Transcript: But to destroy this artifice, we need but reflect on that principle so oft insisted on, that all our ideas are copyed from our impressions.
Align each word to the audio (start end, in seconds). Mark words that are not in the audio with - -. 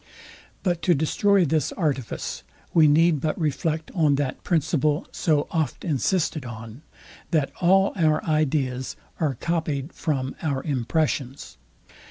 But 0.63 0.81
to 0.81 0.95
destroy 0.95 1.45
this 1.45 1.71
artifice, 1.73 2.41
we 2.73 2.87
need 2.87 3.21
but 3.21 3.39
reflect 3.39 3.91
on 3.93 4.15
that 4.15 4.43
principle 4.43 5.05
so 5.11 5.45
oft 5.51 5.85
insisted 5.85 6.43
on, 6.43 6.81
that 7.29 7.51
all 7.61 7.93
our 7.95 8.25
ideas 8.25 8.95
are 9.19 9.35
copyed 9.35 9.93
from 9.93 10.35
our 10.41 10.63
impressions. 10.63 11.59